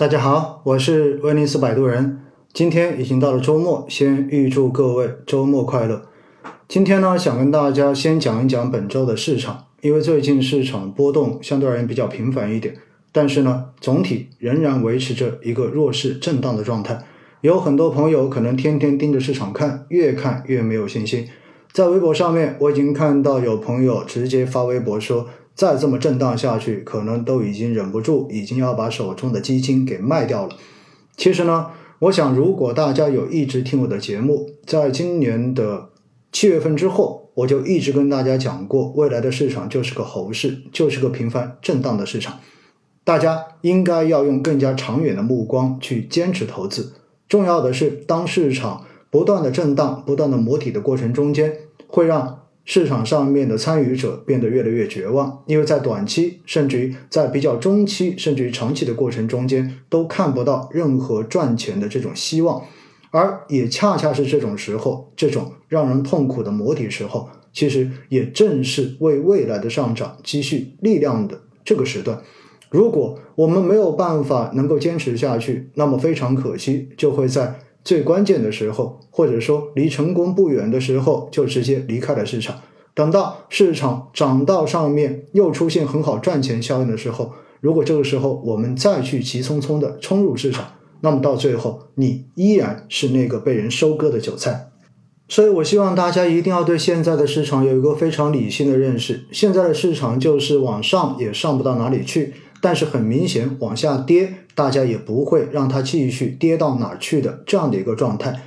[0.00, 2.22] 大家好，我是威尼斯摆渡人。
[2.54, 6.06] 今天已经到了周末，先预祝各位周末快乐。
[6.66, 12.74] 今天呢，想跟大家先讲一讲本周的市场，因为最近市场波动相对而言比较频繁一点，
[13.12, 17.04] 但是呢，总体仍然维持着一个弱势震荡的状态。
[17.42, 21.28] 有很多朋友可能天天盯着市场看，越看越没有信心。
[21.72, 25.26] 在微博上面，我已经看到有朋友直接发微博说。
[25.60, 30.56] 再这么震荡下去，可能都已经忍不住，已经要把手中的基金给卖掉了。
[31.18, 31.66] 其实呢，
[31.98, 35.90] 我想，如果大家有一直听我的节目，在今年的
[36.32, 42.38] 七月份之后，我就一直跟大家讲过，未来的市场就是个猴市，就是个频繁震荡的市场。
[43.04, 46.94] 大家应该要用更加长远的目光去坚持投资。
[47.28, 51.54] 重要的是，当市场不断的震荡、不断的磨底的过程中间，
[51.86, 52.38] 会让。
[52.72, 62.62] 市场上面的参与者变得越来越绝望，因为在短期，甚至于在比较中期，甚至于长期的过程中间，都看不到任何赚钱的这种希望，
[63.10, 72.22] 而也恰恰是这种时候，这种让人痛苦的磨底时候，其实也正是为未来的上涨积蓄力量的这个时段。
[72.70, 77.52] 如果我们没有办法能够坚持下去，那么非常可惜，就会在。
[77.84, 82.60] 最关键的时候，或者说离成功不远的时候，就直接离开了市场。
[82.94, 94.66] 等到市场涨到上面，又出现很好赚钱效应的时候，如果这个时候我们再去急匆匆的冲入市场，那么到最后你依然是那个被人收割的韭菜。
[95.28, 99.24] 所以我希望大家一定要对现在的市场有一个非常理性的认识。
[99.30, 102.34] 现在的市场就是往上也上不到哪里去。
[102.60, 108.42] 但是很明显，往下跌，大家也不会让它继续跌到哪儿去的这样的一个状态。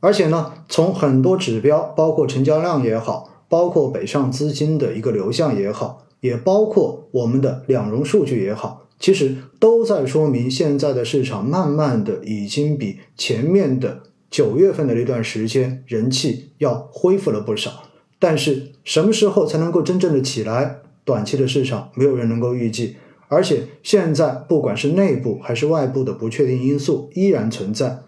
[0.00, 17.84] 而且呢，从很多指标，包括成交量也好，包括北上资金的一个流向也好，也包括我们的两融数据也好，其实都在说明现在的市场慢慢的已经比前面的九月份的那段时间人气要恢复了不少。
[18.20, 20.76] 但是什么时候才能够真正的起来？
[21.04, 22.96] 短期的市场没有人能够预计。
[23.28, 28.00] 而且现在不管是内部还是外部的不确定因素依然存在，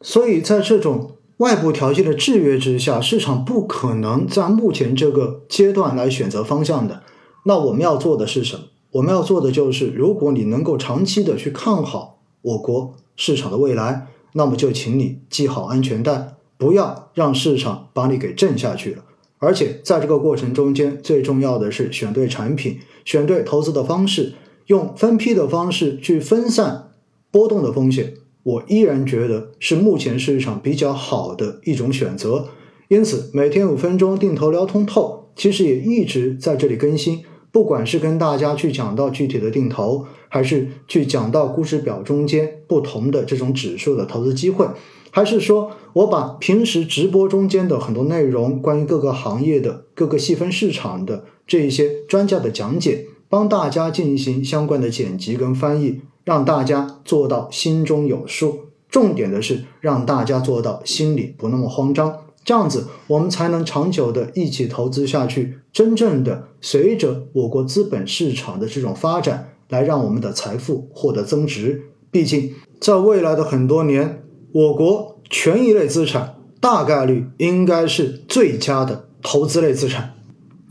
[0.00, 7.02] 所以在这种外部条件的制约之下，市场不可能在目前这个阶段来选择方向的。
[7.44, 8.62] 那我们要做的是什么？
[8.92, 19.04] 我们要做的就是，如果你能够长期的去看好我国市场的未来，那么就请你系好安全带，不要让市场把你给震下去了。
[19.38, 24.34] 而且在这个过程中间，最重要的是选对产品，选对投资的方式。
[24.66, 26.90] 用分批的方式去分散
[27.30, 32.48] 波动的风险，我依然觉得是目前市场比较好的一种选择。
[32.88, 37.24] 因此，每天五分钟定投聊通透，其实也一直在这里更新。
[37.50, 44.66] 不管是跟大家去讲到具体的定投，还是去讲到估值表中间不同的这种指数的投资机会，
[45.10, 53.06] 还是说我把平时直播中间的很多内容，关于各个行业的各个细分市场的这一些专家的讲解。
[53.32, 58.66] 帮大家进行相关的剪辑跟翻译，让大家做到心中有数。
[58.90, 71.84] 重点的是让大家做到心里不那么慌张，这样子我们才能长久的一起投资下去，真正的随着我国资本市场的这种发展，来让我们的财富获得增值。
[72.10, 74.22] 毕竟在未来的很多年，
[74.52, 80.16] 我国权益类资产大概率应该是最佳的投资类资产。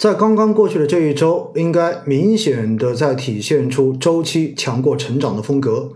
[0.01, 5.91] 在刚刚过去的这一周，应该明显的在体现出周期强过成长的风格，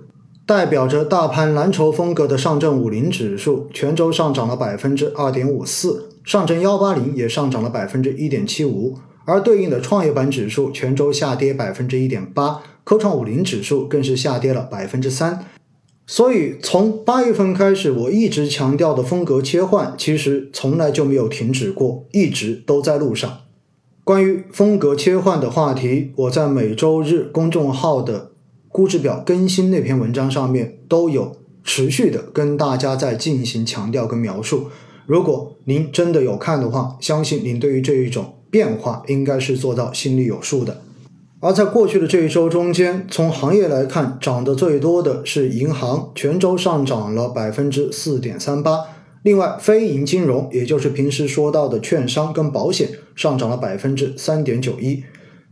[0.46, 8.94] 代表着大盘蓝筹风格的上证五零指数全周上涨了百分之二点五四，上证幺八零也上涨了百分之一点七五，
[9.26, 15.44] 而对应的创业板指数全周下跌百分之一点八，科创五零指数更是下跌了百分之三。
[16.06, 23.40] 所以从八月份开始，我一直强调的风格切换，其实从来就没有停止过，一直都在路上。
[24.06, 28.30] 关于风格切换的话题，我在每周日公众号的
[28.70, 34.68] 估值表更新那篇文章上面都有持续的跟大家在进行强调跟描述。
[35.08, 40.82] 如果您真的有看的话，相信您对于这一种变化应该是做到心里有数的。
[41.40, 48.82] 而在过去的这一周中间，从行业来看，涨得最多的是银行，全周上涨了百分之四点三八。
[49.26, 55.04] 另外，非银金融，也就是平时说到的券商跟保险，上涨了百分之三点九一。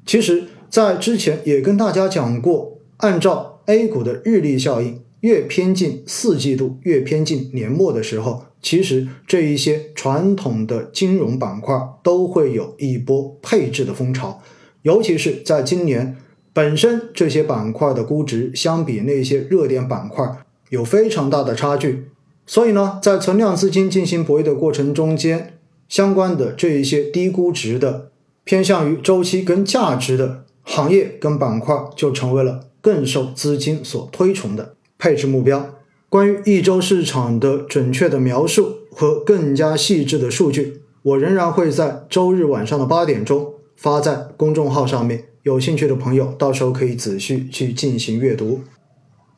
[0.06, 14.40] 其实，在之前也跟大家讲过，按照 A 股的日历效应，越偏近四季度，越偏近年末的时候，其实这一些传统的金融板块都会有一波配置的风潮。
[14.84, 16.16] 尤其是在今年
[16.54, 20.24] 本身这些板块的估值相比那些热点板块
[20.70, 22.04] 有非常大的差距，
[22.46, 25.58] 所以呢，在存量资金进行博弈的过程中间，
[25.88, 28.10] 相关的这一些低估值的、
[28.44, 35.74] 偏向于周期跟价值的行业跟板块，就成为了更受资金所推崇的配置目标。
[36.10, 45.26] 关于一周市场的准确的描述和更加细致的数据，我仍然会在周日晚上的八点钟发在公众号上面。
[45.44, 48.62] 有兴趣的朋友，到时候可以仔细去进行阅读。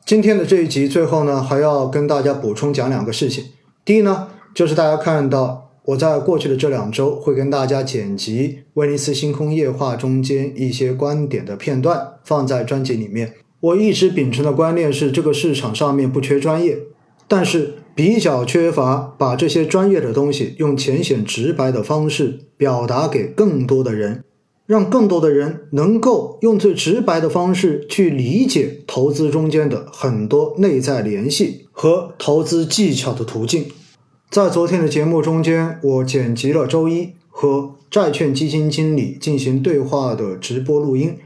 [0.06, 3.46] 今天的这一集最后呢，还要跟大家补充讲两个事情。
[3.84, 13.34] 第一呢，就是大家看到我在过去的这两周会跟大家剪辑威尼斯星空夜话中间一些观点的片段，放在专辑里面。
[13.58, 16.78] 我一直秉承的观念是，这个市场上面不缺专业，
[17.26, 24.22] 但是比较缺乏把这些专业的东西用浅显直白的方式表达给更多的人。
[24.66, 33.66] 让更多的人能够用最直白的方式去理解投资中间的很多内在联系和投资技巧的途径。
[34.28, 41.16] 在昨天的节目中间，我剪辑了周一和债券基金经理进行对话的直播录音。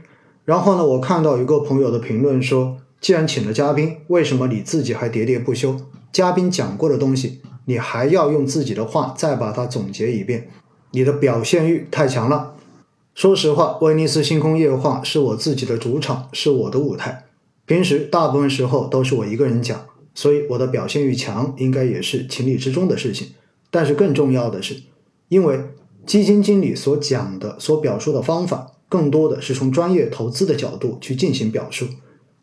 [0.45, 5.77] 然后呢，我看到一个朋友的评论说：“既然请了嘉宾，为什么你自己还喋喋不休？
[6.13, 10.49] 嘉宾讲过的东西，你还要用自己的话再把它总结一遍？
[10.91, 12.57] 你的表现欲太强了。”
[13.15, 17.27] 说实话，威尼斯星空夜话是我自己的主场，是我的舞台。
[17.67, 19.85] 平时大部分时候都是我一个人讲，
[20.15, 23.29] 所以我的表现欲强，应该也是情理之中的事情。
[23.71, 24.77] 但是更重要的是，
[25.29, 25.61] 因为
[26.07, 31.87] 基金经理所讲的、所表述的方法，更多的是从专业投资的角度去进行表述。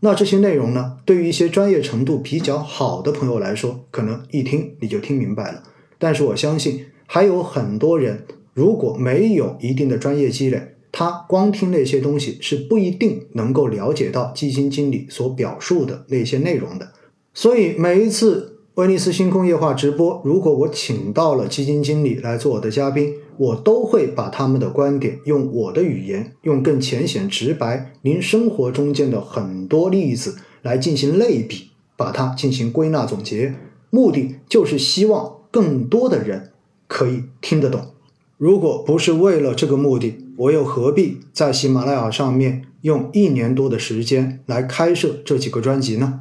[0.02, 5.64] 那这些内容呢，对于一些专业程度比较好的朋友来说，可能一听你就听明白了。
[5.98, 8.26] 但是我相信，还有很多人。
[8.58, 10.60] 如果没有一定的专业积累，
[10.92, 16.92] 他光听那些东西是不一定能够了解到基金经理所表述的那些内容的。
[17.36, 33.54] 所以每一次威尼斯星空夜话直播，如果我请到了基金经理来做我的嘉宾，我都会把他们的观点用我的语言，用更浅显直白、您生活中间的很多例子来进行类比，把它进行归纳总结，
[33.92, 36.54] 目的就是希望更多的人
[36.88, 37.94] 可以听得懂。
[38.38, 46.20] 如果不是为了这个目的，我又何必在喜马拉雅上面用一年多的时间来开设这几个专辑呢？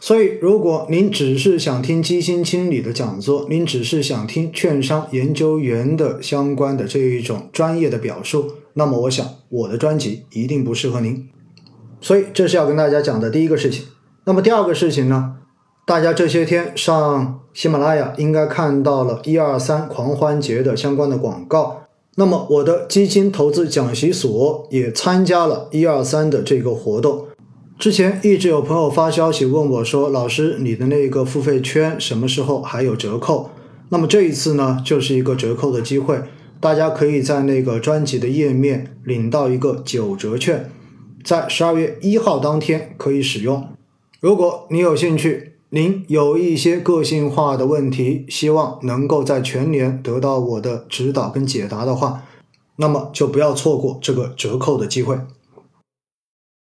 [0.00, 11.28] 所以，如果您只是想听基金经理的讲座，您只是想听券商研究员的相关的这一种专业的表述，那么我想我的专辑一定不适合您。
[12.00, 13.84] 所以，这是要跟大家讲的第一个事情。
[14.24, 15.36] 那么第二个事情呢？
[15.86, 21.82] 大家这些天上喜马拉雅应该看到了一二三狂欢节的相关的广告。
[22.16, 27.26] 那么我的基金投资讲习所也参加了一二三的这个活动。
[27.78, 33.50] 之前一直有朋友发消息问我说：“老师，你的那个付费圈什么时候还有折扣？”
[33.90, 36.18] 那么这一次呢，就是一个折扣的机会，
[36.60, 40.70] 大家可以在那个专辑的页面领到一个九折券，
[41.22, 43.68] 在十二月一号当天可以使用。
[44.20, 52.22] 如果你有兴趣，您有一些个性化的问题，希望能够在全年得到我的指导跟解答的话，
[52.76, 55.18] 那么就不要错过这个折扣的机会。